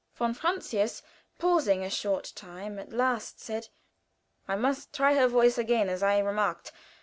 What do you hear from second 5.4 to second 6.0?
again,